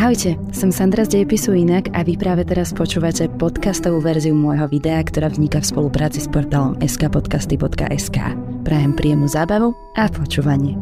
[0.00, 4.96] Ahojte, som Sandra z Dejepisu Inak a vy práve teraz počúvate podcastovú verziu môjho videa,
[4.96, 8.16] ktorá vzniká v spolupráci s portálom skpodcasty.sk.
[8.64, 10.80] Prajem príjemnú zábavu a počúvanie.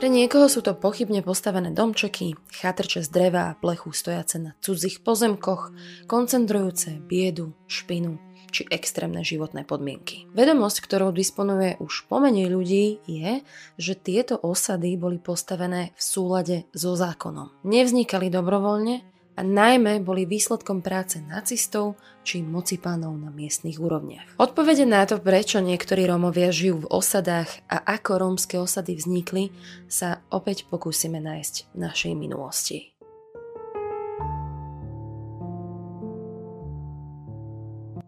[0.00, 5.04] Pre niekoho sú to pochybne postavené domčeky, chatrče z dreva a plechu stojace na cudzích
[5.04, 5.68] pozemkoch,
[6.08, 10.28] koncentrujúce biedu, špinu či extrémne životné podmienky.
[10.32, 13.44] Vedomosť, ktorou disponuje už pomenej ľudí, je,
[13.76, 17.52] že tieto osady boli postavené v súlade so zákonom.
[17.62, 21.94] Nevznikali dobrovoľne a najmä boli výsledkom práce nacistov
[22.26, 24.34] či mocipánov na miestnych úrovniach.
[24.34, 29.54] Odpovede na to, prečo niektorí Rómovia žijú v osadách a ako rómske osady vznikli,
[29.86, 32.97] sa opäť pokúsime nájsť v našej minulosti.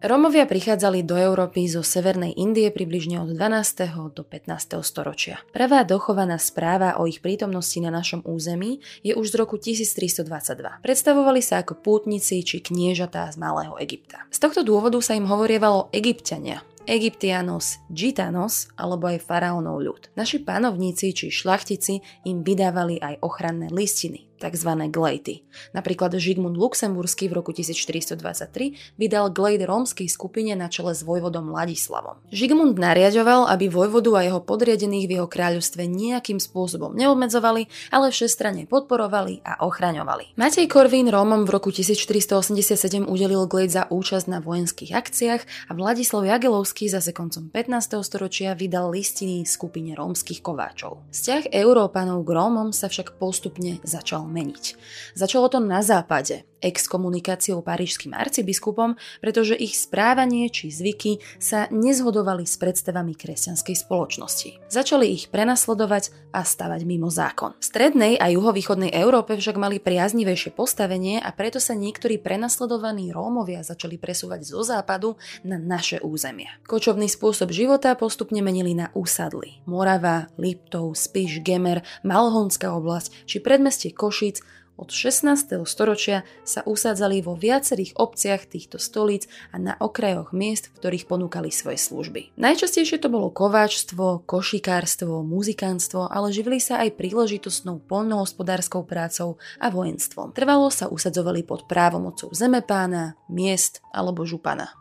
[0.01, 4.17] Rómovia prichádzali do Európy zo Severnej Indie približne od 12.
[4.17, 4.81] do 15.
[4.81, 5.37] storočia.
[5.53, 10.81] Prvá dochovaná správa o ich prítomnosti na našom území je už z roku 1322.
[10.81, 14.25] Predstavovali sa ako pútnici či kniežatá z Malého Egypta.
[14.33, 20.09] Z tohto dôvodu sa im hovorievalo Egyptiania, Egyptianos, Gitanos alebo aj faraónov ľud.
[20.17, 24.69] Naši panovníci či šlachtici im vydávali aj ochranné listiny, tzv.
[24.89, 25.45] glejty.
[25.77, 32.17] Napríklad Žigmund Luxemburský v roku 1423 vydal glejt rómskej skupine na čele s vojvodom Ladislavom.
[32.33, 38.65] Žigmund nariadoval, aby vojvodu a jeho podriadených v jeho kráľovstve nejakým spôsobom neobmedzovali, ale všestranne
[38.65, 40.33] podporovali a ochraňovali.
[40.39, 46.23] Matej Korvín Rómom v roku 1487 udelil glejt za účasť na vojenských akciách a Vladislav
[46.25, 47.99] Jagelovský zase koncom 15.
[48.01, 51.03] storočia vydal listiny skupine rómskych kováčov.
[51.11, 54.79] Vzťah Európanov k Rómom sa však postupne začal meniť.
[55.13, 62.55] Začalo to na západe, exkomunikáciou parížským arcibiskupom, pretože ich správanie či zvyky sa nezhodovali s
[62.61, 64.49] predstavami kresťanskej spoločnosti.
[64.69, 67.57] Začali ich prenasledovať a stavať mimo zákon.
[67.59, 73.65] V strednej a juhovýchodnej Európe však mali priaznivejšie postavenie a preto sa niektorí prenasledovaní Rómovia
[73.65, 76.55] začali presúvať zo západu na naše územia.
[76.63, 79.59] Kočovný spôsob života postupne menili na úsadly.
[79.67, 84.39] Morava, Liptov, Spiš, Gemer, Malhonská oblasť či predmestie Košic
[84.81, 85.61] od 16.
[85.69, 91.53] storočia sa usádzali vo viacerých obciach týchto stolíc a na okrajoch miest, v ktorých ponúkali
[91.53, 92.33] svoje služby.
[92.41, 100.33] Najčastejšie to bolo kováčstvo, košikárstvo, muzikánstvo, ale živili sa aj príležitostnou poľnohospodárskou prácou a vojenstvom.
[100.33, 104.73] Trvalo sa usadzovali pod právomocou zemepána, miest alebo župana.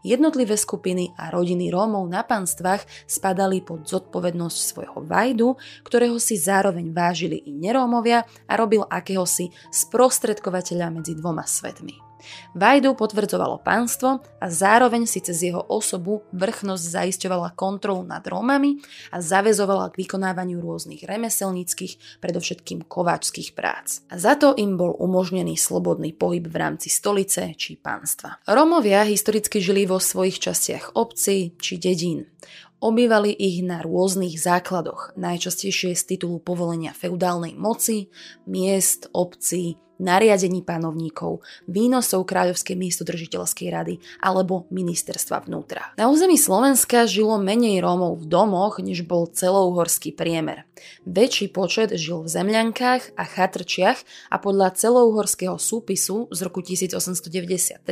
[0.00, 6.88] Jednotlivé skupiny a rodiny Rómov na panstvách spadali pod zodpovednosť svojho vajdu, ktorého si zároveň
[6.92, 12.08] vážili i nerómovia a robil akéhosi sprostredkovateľa medzi dvoma svetmi.
[12.54, 18.82] Vajdu potvrdzovalo pánstvo a zároveň si cez jeho osobu vrchnosť zaisťovala kontrolu nad Rómami
[19.14, 24.02] a zavezovala k vykonávaniu rôznych remeselníckých, predovšetkým kováčských prác.
[24.10, 28.42] A za to im bol umožnený slobodný pohyb v rámci stolice či pánstva.
[28.50, 32.26] Rómovia historicky žili vo svojich častiach obcí či dedín.
[32.78, 38.06] Obývali ich na rôznych základoch, najčastejšie z titulu povolenia feudálnej moci,
[38.46, 45.94] miest, obcí, nariadení panovníkov, výnosov Kráľovskej miestodržiteľskej rady alebo ministerstva vnútra.
[45.98, 50.64] Na území Slovenska žilo menej Rómov v domoch, než bol celouhorský priemer.
[51.04, 53.98] Väčší počet žil v zemľankách a chatrčiach
[54.30, 57.82] a podľa celouhorského súpisu z roku 1893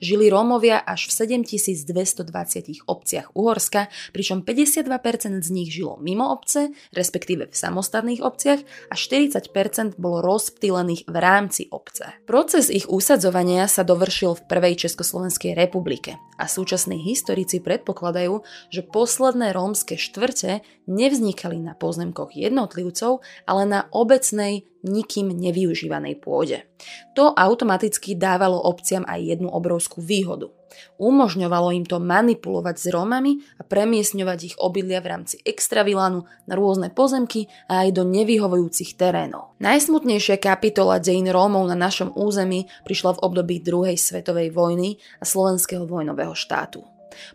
[0.00, 7.52] žili Rómovia až v 7220 obciach Uhorska, pričom 52% z nich žilo mimo obce, respektíve
[7.52, 12.14] v samostatných obciach a 40% bolo rozptýlených v rámci rámci obce.
[12.30, 19.50] Proces ich usadzovania sa dovršil v prvej Československej republike a súčasní historici predpokladajú, že posledné
[19.50, 26.64] rómske štvrte nevznikali na pozemkoch jednotlivcov, ale na obecnej nikým nevyužívanej pôde.
[27.16, 30.48] To automaticky dávalo obciam aj jednu obrovskú výhodu.
[31.02, 36.94] Umožňovalo im to manipulovať s Rómami a premiesňovať ich obydlia v rámci extravilánu na rôzne
[36.94, 39.58] pozemky a aj do nevyhovujúcich terénov.
[39.58, 45.84] Najsmutnejšia kapitola dejín Rómov na našom území prišla v období druhej svetovej vojny a slovenského
[45.84, 46.86] vojnového štátu.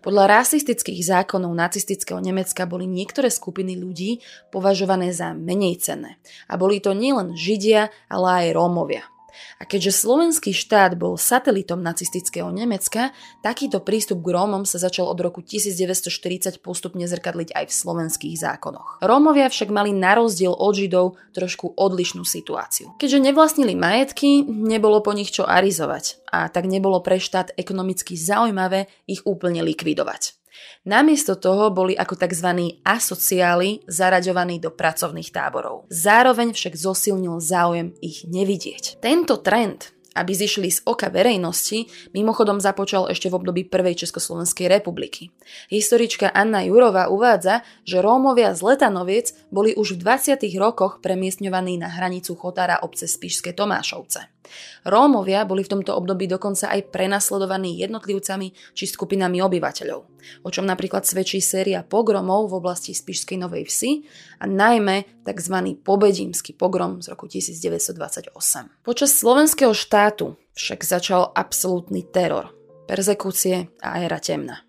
[0.03, 4.19] Podľa rasistických zákonov nacistického Nemecka boli niektoré skupiny ľudí
[4.51, 6.19] považované za menej cenné.
[6.51, 9.14] A boli to nielen Židia, ale aj Rómovia.
[9.59, 15.19] A keďže slovenský štát bol satelitom nacistického Nemecka, takýto prístup k Rómom sa začal od
[15.19, 18.99] roku 1940 postupne zrkadliť aj v slovenských zákonoch.
[19.03, 22.95] Rómovia však mali na rozdiel od Židov trošku odlišnú situáciu.
[23.01, 28.91] Keďže nevlastnili majetky, nebolo po nich čo arizovať a tak nebolo pre štát ekonomicky zaujímavé
[29.07, 30.44] ich úplne likvidovať.
[30.85, 32.77] Namiesto toho boli ako tzv.
[32.85, 35.89] asociáli zaraďovaní do pracovných táborov.
[35.89, 39.01] Zároveň však zosilnil záujem ich nevidieť.
[39.01, 45.35] Tento trend aby zišli z oka verejnosti, mimochodom započal ešte v období Prvej Československej republiky.
[45.67, 50.39] Historička Anna Jurová uvádza, že Rómovia z Letanoviec boli už v 20.
[50.55, 54.34] rokoch premiestňovaní na hranicu Chotára obce Spišské Tomášovce.
[54.85, 59.99] Rómovia boli v tomto období dokonca aj prenasledovaní jednotlivcami či skupinami obyvateľov,
[60.45, 63.91] o čom napríklad svedčí séria pogromov v oblasti Spišskej Novej Vsi
[64.41, 65.55] a najmä tzv.
[65.81, 68.33] pobedímsky pogrom z roku 1928.
[68.85, 72.53] Počas slovenského štátu však začal absolútny teror,
[72.87, 74.63] perzekúcie a éra temna.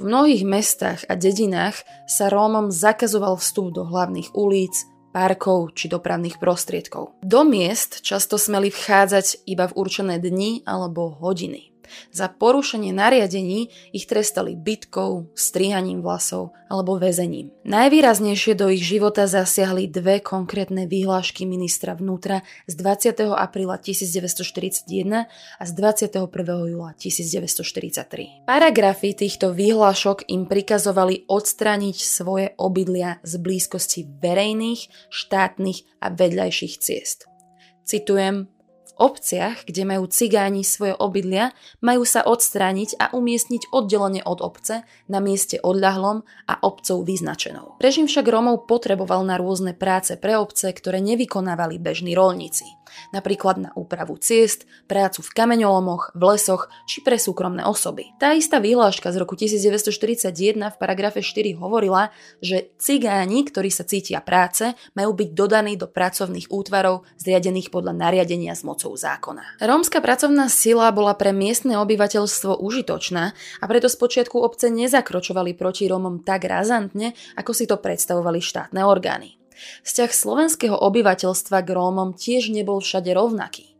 [0.00, 4.74] V mnohých mestách a dedinách sa Rómom zakazoval vstup do hlavných ulic,
[5.10, 7.18] parkov či dopravných prostriedkov.
[7.22, 11.69] Do miest často smeli vchádzať iba v určené dni alebo hodiny.
[12.10, 17.50] Za porušenie nariadení ich trestali bytkou, strihaním vlasov alebo väzením.
[17.66, 23.34] Najvýraznejšie do ich života zasiahli dve konkrétne vyhlášky ministra vnútra z 20.
[23.34, 26.30] apríla 1941 a z 21.
[26.70, 28.46] júla 1943.
[28.46, 37.26] Paragrafy týchto vyhlášok im prikazovali odstrániť svoje obydlia z blízkosti verejných, štátnych a vedľajších ciest.
[37.82, 38.46] Citujem,
[39.00, 45.24] obciach, kde majú cigáni svoje obydlia, majú sa odstrániť a umiestniť oddelenie od obce na
[45.24, 47.80] mieste odľahlom a obcov vyznačenou.
[47.80, 52.79] Režim však Rómov potreboval na rôzne práce pre obce, ktoré nevykonávali bežní rolníci
[53.10, 58.12] napríklad na úpravu ciest, prácu v kameňolomoch, v lesoch či pre súkromné osoby.
[58.20, 62.12] Tá istá vyhláška z roku 1941 v paragrafe 4 hovorila,
[62.44, 68.52] že cigáni, ktorí sa cítia práce, majú byť dodaní do pracovných útvarov zriadených podľa nariadenia
[68.52, 69.64] s mocou zákona.
[69.64, 76.22] Rómska pracovná sila bola pre miestne obyvateľstvo užitočná a preto spočiatku obce nezakročovali proti Rómom
[76.22, 79.39] tak razantne, ako si to predstavovali štátne orgány.
[79.84, 83.70] Vzťah slovenského obyvateľstva k Rómom tiež nebol všade rovnaký.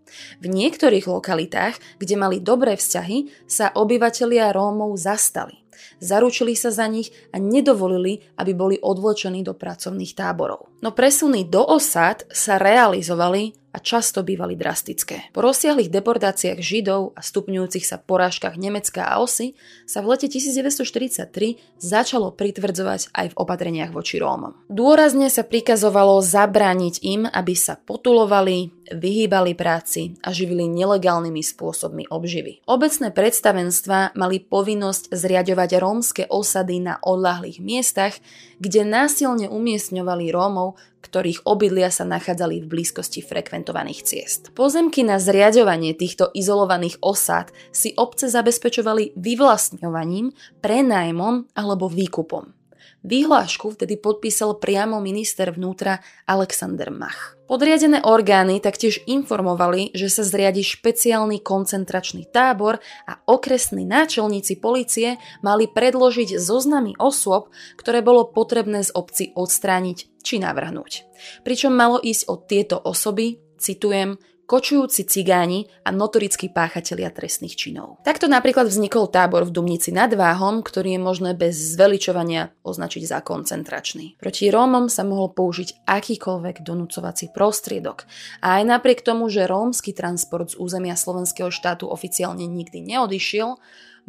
[0.43, 5.61] V niektorých lokalitách, kde mali dobré vzťahy, sa obyvatelia Rómov zastali.
[6.01, 10.73] Zaručili sa za nich a nedovolili, aby boli odvlečení do pracovných táborov.
[10.81, 15.31] No presuny do osad sa realizovali a často bývali drastické.
[15.31, 19.55] Po rozsiahlých deportáciách Židov a stupňujúcich sa porážkach Nemecka a Osy
[19.87, 21.31] sa v lete 1943
[21.79, 24.67] začalo pritvrdzovať aj v opatreniach voči Rómom.
[24.67, 32.67] Dôrazne sa prikazovalo zabrániť im, aby sa potulovali, vyhýbali práci a živili nelegálnymi spôsobmi obživy.
[32.67, 38.19] Obecné predstavenstva mali povinnosť zriadovať rómske osady na odlahlých miestach,
[38.59, 44.41] kde násilne umiestňovali Rómov, ktorých obydlia sa nachádzali v blízkosti frekventovaných ciest.
[44.53, 52.60] Pozemky na zriadovanie týchto izolovaných osád si obce zabezpečovali vyvlastňovaním, prenájmom alebo výkupom.
[53.01, 57.41] Výhlášku vtedy podpísal priamo minister vnútra Alexander Mach.
[57.49, 62.77] Podriadené orgány taktiež informovali, že sa zriadi špeciálny koncentračný tábor
[63.09, 67.49] a okresní náčelníci policie mali predložiť zoznamy osôb,
[67.81, 71.09] ktoré bolo potrebné z obci odstrániť či navrhnúť.
[71.41, 74.21] Pričom malo ísť o tieto osoby, citujem,
[74.51, 78.03] kočujúci cigáni a notorickí páchatelia trestných činov.
[78.03, 83.23] Takto napríklad vznikol tábor v Dumnici nad Váhom, ktorý je možné bez zveličovania označiť za
[83.23, 84.19] koncentračný.
[84.19, 88.11] Proti Rómom sa mohol použiť akýkoľvek donúcovací prostriedok.
[88.43, 93.55] A aj napriek tomu, že rómsky transport z územia slovenského štátu oficiálne nikdy neodišiel,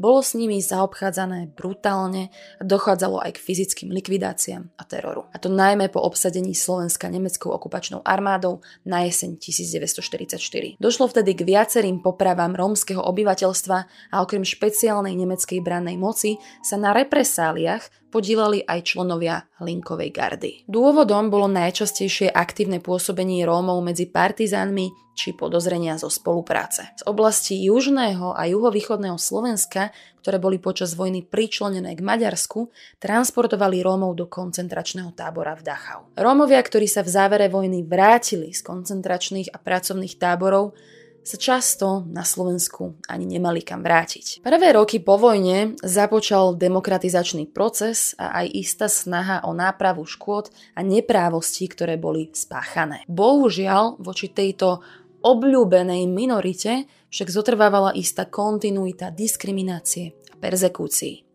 [0.02, 5.30] bolo s nimi zaobchádzané brutálne a dochádzalo aj k fyzickým likvidáciám a teroru.
[5.30, 10.82] A to najmä po obsadení Slovenska nemeckou okupačnou armádou na jeseň 1944.
[10.82, 13.78] Došlo vtedy k viacerým popravám rómskeho obyvateľstva
[14.10, 20.52] a okrem špeciálnej nemeckej brannej moci sa na represáliách podielali aj členovia Linkovej gardy.
[20.68, 26.88] Dôvodom bolo najčastejšie aktívne pôsobenie Rómov medzi partizánmi či podozrenia zo spolupráce.
[26.98, 29.92] Z oblasti južného a juhovýchodného Slovenska,
[30.24, 36.08] ktoré boli počas vojny pričlenené k Maďarsku, transportovali Rómov do koncentračného tábora v Dachau.
[36.16, 40.74] Rómovia, ktorí sa v závere vojny vrátili z koncentračných a pracovných táborov,
[41.22, 44.42] sa často na Slovensku ani nemali kam vrátiť.
[44.42, 50.82] Prvé roky po vojne započal demokratizačný proces a aj istá snaha o nápravu škôd a
[50.82, 53.06] neprávostí, ktoré boli spáchané.
[53.06, 54.82] Bohužiaľ, voči tejto
[55.22, 61.31] obľúbenej minorite však zotrvávala istá kontinuita diskriminácie a perzekúcií.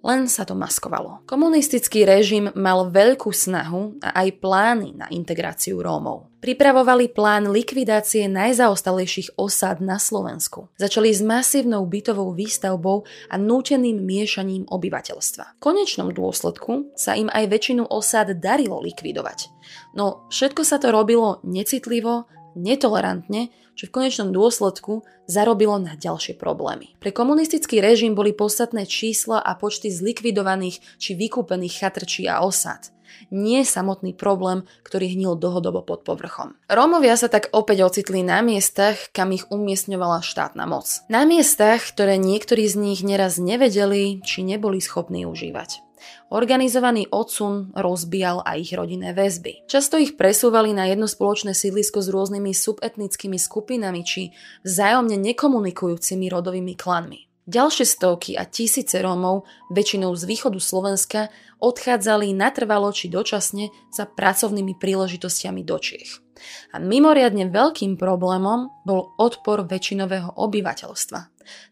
[0.00, 1.20] Len sa to maskovalo.
[1.28, 6.32] Komunistický režim mal veľkú snahu a aj plány na integráciu Rómov.
[6.40, 10.72] Pripravovali plán likvidácie najzaostalejších osád na Slovensku.
[10.80, 15.60] Začali s masívnou bytovou výstavbou a núteným miešaním obyvateľstva.
[15.60, 19.52] V konečnom dôsledku sa im aj väčšinu osád darilo likvidovať.
[19.92, 27.00] No všetko sa to robilo necitlivo, netolerantne čo v konečnom dôsledku zarobilo na ďalšie problémy.
[27.00, 32.92] Pre komunistický režim boli podstatné čísla a počty zlikvidovaných či vykúpených chatrčí a osad
[33.28, 36.56] nie samotný problém, ktorý hnil dlhodobo pod povrchom.
[36.70, 41.04] Rómovia sa tak opäť ocitli na miestach, kam ich umiestňovala štátna moc.
[41.12, 45.89] Na miestach, ktoré niektorí z nich neraz nevedeli, či neboli schopní užívať.
[46.30, 49.66] Organizovaný odsun rozbijal aj ich rodinné väzby.
[49.66, 54.30] Často ich presúvali na jedno spoločné sídlisko s rôznymi subetnickými skupinami či
[54.62, 57.30] vzájomne nekomunikujúcimi rodovými klanmi.
[57.50, 59.42] Ďalšie stovky a tisíce Rómov,
[59.74, 66.22] väčšinou z východu Slovenska, odchádzali natrvalo či dočasne za pracovnými príležitostiami do Čiech.
[66.70, 71.20] A mimoriadne veľkým problémom bol odpor väčšinového obyvateľstva.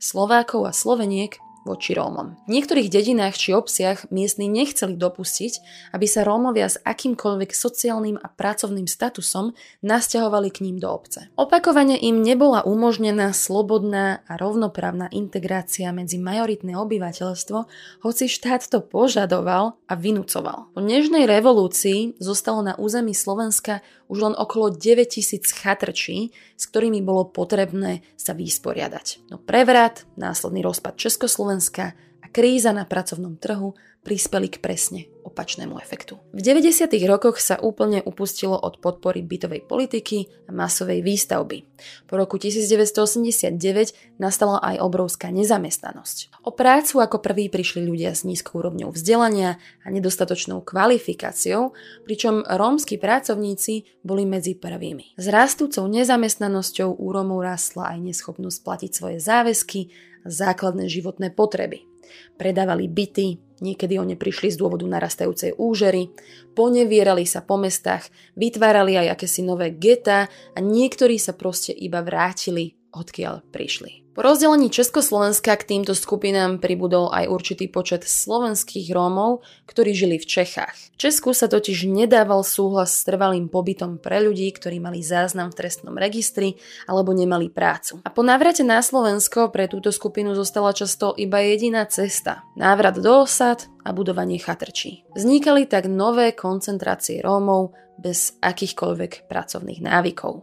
[0.03, 2.39] Slovákov a Sloveniek voči Rómom.
[2.47, 5.53] V niektorých dedinách či obciach miestni nechceli dopustiť,
[5.95, 9.53] aby sa Rómovia s akýmkoľvek sociálnym a pracovným statusom
[9.85, 11.29] nasťahovali k ním do obce.
[11.39, 17.59] Opakovane im nebola umožnená slobodná a rovnoprávna integrácia medzi majoritné obyvateľstvo,
[18.05, 20.73] hoci štát to požadoval a vynúcoval.
[20.73, 27.29] Po nežnej revolúcii zostalo na území Slovenska už len okolo 9000 chatrčí, s ktorými bolo
[27.29, 29.29] potrebné sa vysporiadať.
[29.31, 31.93] No prevrat, následný rozpad Československa
[32.31, 33.75] kríza na pracovnom trhu
[34.09, 36.17] prispeli k presne opačnému efektu.
[36.33, 36.89] V 90.
[37.05, 41.69] rokoch sa úplne upustilo od podpory bytovej politiky a masovej výstavby.
[42.09, 46.41] Po roku 1989 nastala aj obrovská nezamestnanosť.
[46.49, 51.77] O prácu ako prvý prišli ľudia s nízkou úrovňou vzdelania a nedostatočnou kvalifikáciou,
[52.09, 55.21] pričom rómsky pracovníci boli medzi prvými.
[55.21, 57.09] S rastúcou nezamestnanosťou u
[57.45, 59.93] rastla aj neschopnosť platiť svoje záväzky
[60.25, 61.88] a základné životné potreby.
[62.37, 66.15] Predávali byty, Niekedy oni prišli z dôvodu narastajúcej úžery,
[66.55, 68.07] ponevierali sa po mestách,
[68.39, 74.08] vytvárali aj akési nové geta a niektorí sa proste iba vrátili, odkiaľ prišli.
[74.19, 80.27] Po rozdelení Československa k týmto skupinám pribudol aj určitý počet slovenských Rómov, ktorí žili v
[80.27, 80.75] Čechách.
[80.75, 85.63] V Česku sa totiž nedával súhlas s trvalým pobytom pre ľudí, ktorí mali záznam v
[85.63, 86.59] trestnom registri
[86.91, 88.03] alebo nemali prácu.
[88.03, 92.43] A po návrate na Slovensko pre túto skupinu zostala často iba jediná cesta.
[92.59, 95.07] Návrat do osad a budovanie chatrčí.
[95.15, 97.71] Vznikali tak nové koncentrácie Rómov
[98.03, 100.43] bez akýchkoľvek pracovných návykov.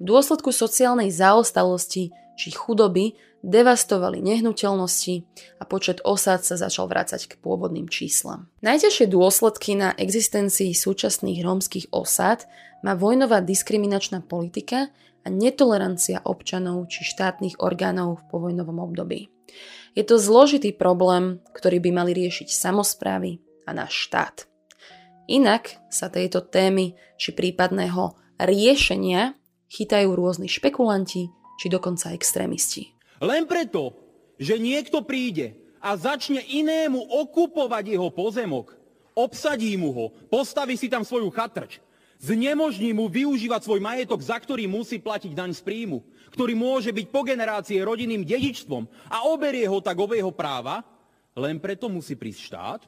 [0.00, 5.14] V dôsledku sociálnej zaostalosti či chudoby devastovali nehnuteľnosti
[5.60, 8.48] a počet osád sa začal vrácať k pôvodným číslam.
[8.64, 12.48] Najťažšie dôsledky na existencii súčasných rómskych osád
[12.80, 14.88] má vojnová diskriminačná politika
[15.20, 19.28] a netolerancia občanov či štátnych orgánov v povojnovom období.
[19.92, 24.48] Je to zložitý problém, ktorý by mali riešiť samozprávy a náš štát.
[25.28, 29.36] Inak sa tejto témy či prípadného riešenia
[29.70, 31.30] chytajú rôzni špekulanti,
[31.60, 32.88] či dokonca extrémisti.
[33.20, 33.92] Len preto,
[34.40, 38.72] že niekto príde a začne inému okupovať jeho pozemok,
[39.12, 41.76] obsadí mu ho, postaví si tam svoju chatrč,
[42.16, 46.00] znemožní mu využívať svoj majetok, za ktorý musí platiť daň z príjmu,
[46.32, 50.80] ktorý môže byť po generácie rodinným dedičstvom a oberie ho tak o jeho práva,
[51.36, 52.80] len preto musí prísť štát?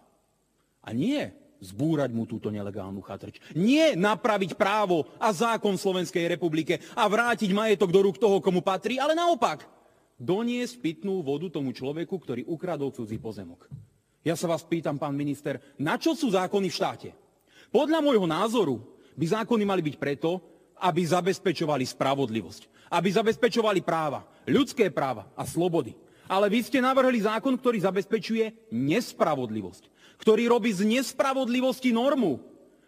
[0.80, 3.38] A nie zbúrať mu túto nelegálnu chatrč.
[3.54, 8.98] Nie napraviť právo a zákon Slovenskej republike a vrátiť majetok do rúk toho, komu patrí,
[8.98, 9.62] ale naopak
[10.18, 13.70] doniesť pitnú vodu tomu človeku, ktorý ukradol cudzí pozemok.
[14.26, 17.10] Ja sa vás pýtam, pán minister, na čo sú zákony v štáte?
[17.74, 18.82] Podľa môjho názoru
[19.18, 20.38] by zákony mali byť preto,
[20.82, 25.94] aby zabezpečovali spravodlivosť, aby zabezpečovali práva, ľudské práva a slobody.
[26.30, 32.38] Ale vy ste navrhli zákon, ktorý zabezpečuje nespravodlivosť ktorý robí z nespravodlivosti normu.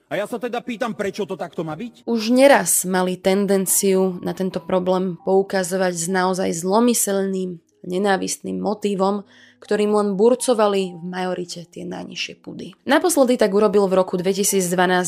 [0.07, 2.07] A ja sa teda pýtam, prečo to takto má byť?
[2.07, 9.27] Už neraz mali tendenciu na tento problém poukazovať s naozaj zlomyselným, nenávistným motívom,
[9.65, 12.77] ktorým len burcovali v majorite tie najnižšie pudy.
[12.85, 14.61] Naposledy tak urobil v roku 2012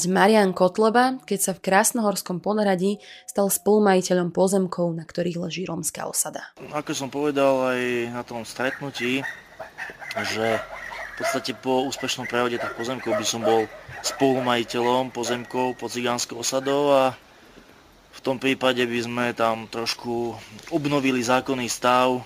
[0.09, 6.57] Marian Kotleba, keď sa v Krásnohorskom ponaradí stal spolumajiteľom pozemkov, na ktorých leží rómska osada.
[6.73, 7.83] Ako som povedal aj
[8.17, 9.21] na tom stretnutí,
[10.25, 10.47] že
[11.17, 13.69] v podstate po úspešnom prehode tak pozemkov by som bol
[14.01, 17.17] spolumajiteľom pozemkov pod cigánskou osadou a
[18.17, 20.37] v tom prípade by sme tam trošku
[20.73, 22.25] obnovili zákonný stav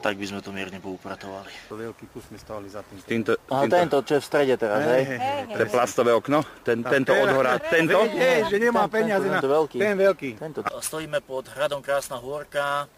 [0.00, 1.50] tak by sme to mierne poupratovali.
[1.68, 2.96] To veľký kus sme stali za tým.
[3.02, 5.02] Týmto, týmto, tento, čo je v strede teraz, hej?
[5.50, 7.96] to je plastové okno, ten, tento odhorá, tento.
[8.12, 9.40] Nie, že nemá peniaze na...
[9.40, 9.76] tento veľký.
[9.80, 10.30] Ten veľký.
[10.38, 10.60] Tento.
[10.62, 12.90] Stojíme pod hradom Krásna hôrka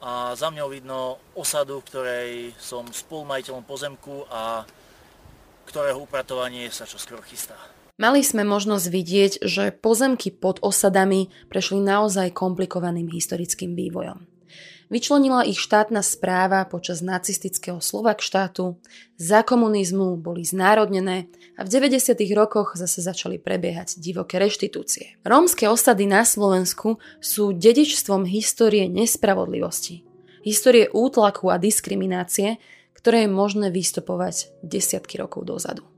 [0.00, 4.64] a za mňou vidno osadu, v ktorej som spolumajiteľom pozemku a
[5.68, 7.54] ktorého upratovanie sa čoskoro chystá.
[8.00, 14.29] Mali sme možnosť vidieť, že pozemky pod osadami prešli naozaj komplikovaným historickým vývojom.
[14.90, 18.74] Vyčlenila ich štátna správa počas nacistického Slovak štátu,
[19.14, 22.18] za komunizmu boli znárodnené a v 90.
[22.34, 25.14] rokoch zase začali prebiehať divoké reštitúcie.
[25.22, 30.02] Rómske osady na Slovensku sú dedičstvom histórie nespravodlivosti,
[30.42, 32.58] histórie útlaku a diskriminácie,
[32.90, 35.89] ktoré je možné vystupovať desiatky rokov dozadu.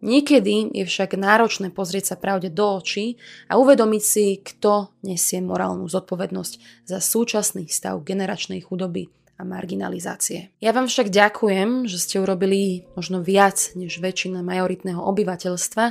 [0.00, 3.20] Niekedy je však náročné pozrieť sa pravde do očí
[3.52, 10.56] a uvedomiť si, kto nesie morálnu zodpovednosť za súčasný stav generačnej chudoby a marginalizácie.
[10.60, 15.84] Ja vám však ďakujem, že ste urobili možno viac než väčšina majoritného obyvateľstva.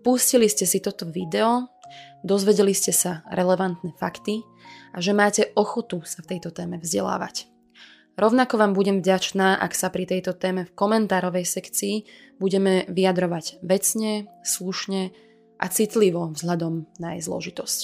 [0.00, 1.68] Pustili ste si toto video,
[2.24, 4.40] dozvedeli ste sa relevantné fakty
[4.96, 7.51] a že máte ochotu sa v tejto téme vzdelávať.
[8.12, 11.94] Rovnako vám budem vďačná, ak sa pri tejto téme v komentárovej sekcii
[12.36, 15.16] budeme vyjadrovať vecne, slušne
[15.56, 17.80] a citlivo vzhľadom na jej zložitosť.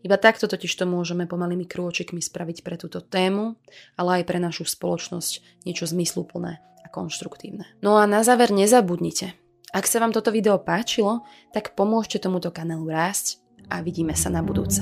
[0.00, 3.60] Iba takto totiž to môžeme pomalými krôčikmi spraviť pre túto tému,
[4.00, 7.68] ale aj pre našu spoločnosť niečo zmysluplné a konštruktívne.
[7.84, 9.36] No a na záver nezabudnite,
[9.68, 14.40] ak sa vám toto video páčilo, tak pomôžte tomuto kanálu rásť a vidíme sa na
[14.40, 14.80] budúce.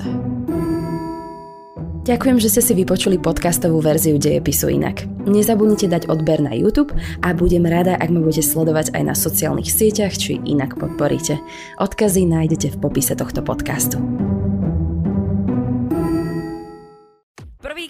[2.07, 5.03] Ďakujem, že ste si vypočuli podcastovú verziu Dejepisu inak.
[5.27, 9.67] Nezabudnite dať odber na YouTube a budem rada, ak ma budete sledovať aj na sociálnych
[9.67, 11.35] sieťach, či inak podporíte.
[11.75, 13.99] Odkazy nájdete v popise tohto podcastu.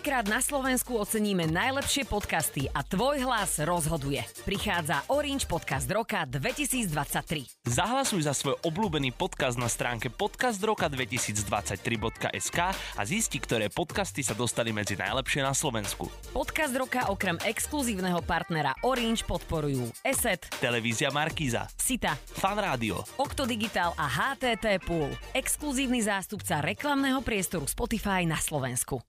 [0.07, 4.23] Prvýkrát na Slovensku oceníme najlepšie podcasty a tvoj hlas rozhoduje.
[4.47, 7.67] Prichádza Orange Podcast Roka 2023.
[7.67, 14.95] Zahlasuj za svoj obľúbený podcast na stránke podcastroka2023.sk a zisti, ktoré podcasty sa dostali medzi
[14.95, 16.07] najlepšie na Slovensku.
[16.31, 23.91] Podcast Roka okrem exkluzívneho partnera Orange podporujú ESET, Televízia Markíza, Sita, Fan Rádio, Okto Digital
[23.99, 25.11] a HTT Pool.
[25.35, 29.03] Exkluzívny zástupca reklamného priestoru Spotify na Slovensku.